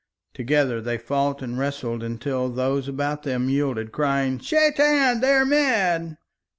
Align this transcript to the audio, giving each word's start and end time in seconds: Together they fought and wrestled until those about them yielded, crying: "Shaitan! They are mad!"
Together 0.33 0.81
they 0.81 0.97
fought 0.97 1.43
and 1.43 1.59
wrestled 1.59 2.01
until 2.01 2.49
those 2.49 2.87
about 2.87 3.21
them 3.21 3.49
yielded, 3.51 3.91
crying: 3.91 4.39
"Shaitan! 4.39 5.19
They 5.21 5.29
are 5.33 5.45
mad!" 5.45 6.17